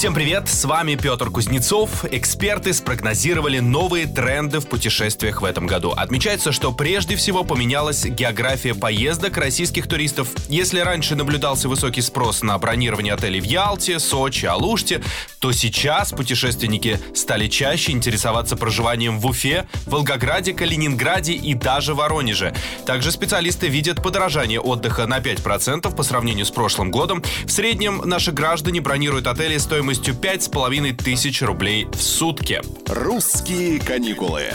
Всем 0.00 0.14
привет, 0.14 0.48
с 0.48 0.64
вами 0.64 0.94
Петр 0.94 1.28
Кузнецов. 1.28 2.06
Эксперты 2.10 2.72
спрогнозировали 2.72 3.58
новые 3.58 4.06
тренды 4.06 4.58
в 4.58 4.66
путешествиях 4.66 5.42
в 5.42 5.44
этом 5.44 5.66
году. 5.66 5.92
Отмечается, 5.94 6.52
что 6.52 6.72
прежде 6.72 7.16
всего 7.16 7.44
поменялась 7.44 8.06
география 8.06 8.74
поездок 8.74 9.36
российских 9.36 9.86
туристов. 9.86 10.28
Если 10.48 10.80
раньше 10.80 11.16
наблюдался 11.16 11.68
высокий 11.68 12.00
спрос 12.00 12.42
на 12.42 12.56
бронирование 12.56 13.12
отелей 13.12 13.42
в 13.42 13.44
Ялте, 13.44 13.98
Сочи, 13.98 14.46
Алуште, 14.46 15.02
то 15.38 15.52
сейчас 15.52 16.12
путешественники 16.12 16.98
стали 17.14 17.46
чаще 17.46 17.92
интересоваться 17.92 18.56
проживанием 18.56 19.20
в 19.20 19.26
Уфе, 19.26 19.68
Волгограде, 19.84 20.54
Калининграде 20.54 21.34
и 21.34 21.52
даже 21.52 21.92
Воронеже. 21.92 22.54
Также 22.86 23.12
специалисты 23.12 23.68
видят 23.68 24.02
подорожание 24.02 24.60
отдыха 24.60 25.06
на 25.06 25.18
5% 25.18 25.94
по 25.94 26.02
сравнению 26.02 26.46
с 26.46 26.50
прошлым 26.50 26.90
годом. 26.90 27.22
В 27.44 27.50
среднем 27.50 28.00
наши 28.06 28.32
граждане 28.32 28.80
бронируют 28.80 29.26
отели 29.26 29.58
стоимостью 29.58 29.89
стоимостью 29.94 30.14
5,5 30.14 31.02
тысяч 31.02 31.42
рублей 31.42 31.88
в 31.92 32.00
сутки. 32.00 32.60
Русские 32.86 33.80
каникулы. 33.80 34.52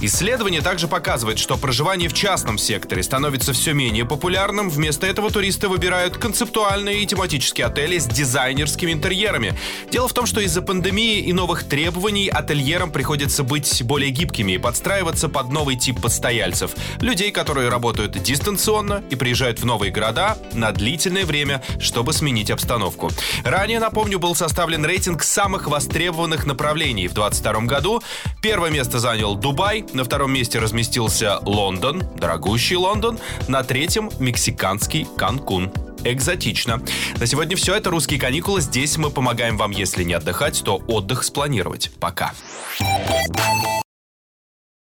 Исследование 0.00 0.60
также 0.60 0.88
показывает, 0.88 1.38
что 1.38 1.56
проживание 1.56 2.08
в 2.08 2.14
частном 2.14 2.58
секторе 2.58 3.02
становится 3.02 3.52
все 3.52 3.74
менее 3.74 4.04
популярным. 4.04 4.68
Вместо 4.70 5.06
этого 5.06 5.30
туристы 5.30 5.68
выбирают 5.68 6.16
концептуальные 6.16 7.02
и 7.02 7.06
тематические 7.06 7.66
отели 7.66 7.98
с 7.98 8.06
дизайнерскими 8.06 8.92
интерьерами. 8.92 9.54
Дело 9.90 10.08
в 10.08 10.14
том, 10.14 10.26
что 10.26 10.40
из-за 10.40 10.62
пандемии 10.62 11.20
и 11.20 11.32
новых 11.32 11.64
требований 11.64 12.28
ательерам 12.28 12.90
приходится 12.90 13.44
быть 13.44 13.82
более 13.84 14.10
гибкими 14.10 14.52
и 14.52 14.58
подстраиваться 14.58 15.28
под 15.28 15.50
новый 15.50 15.76
тип 15.76 16.00
постояльцев. 16.00 16.72
Людей, 17.00 17.30
которые 17.30 17.68
работают 17.68 18.20
дистанционно 18.20 19.02
и 19.10 19.14
приезжают 19.14 19.60
в 19.60 19.64
новые 19.64 19.92
города 19.92 20.38
на 20.54 20.72
длительное 20.72 21.24
время, 21.24 21.62
чтобы 21.78 22.12
сменить 22.12 22.50
обстановку. 22.50 23.10
Ранее, 23.44 23.78
напомню, 23.78 24.18
был 24.18 24.34
составлен 24.34 24.71
составлен 24.72 24.86
рейтинг 24.86 25.22
самых 25.22 25.66
востребованных 25.66 26.46
направлений 26.46 27.06
в 27.06 27.12
2022 27.12 27.66
году. 27.66 28.02
Первое 28.40 28.70
место 28.70 29.00
занял 29.00 29.34
Дубай, 29.34 29.84
на 29.92 30.02
втором 30.02 30.32
месте 30.32 30.58
разместился 30.60 31.40
Лондон, 31.40 32.02
дорогущий 32.16 32.76
Лондон, 32.76 33.18
на 33.48 33.62
третьем– 33.64 34.10
мексиканский 34.18 35.06
Канкун 35.18 35.70
экзотично. 36.04 36.82
На 37.20 37.26
сегодня 37.26 37.54
все. 37.54 37.74
Это 37.74 37.90
«Русские 37.90 38.18
каникулы». 38.18 38.60
Здесь 38.60 38.96
мы 38.96 39.10
помогаем 39.10 39.56
вам, 39.56 39.72
если 39.72 40.04
не 40.04 40.14
отдыхать, 40.14 40.62
то 40.64 40.82
отдых 40.88 41.22
спланировать. 41.22 41.92
Пока. 42.00 42.32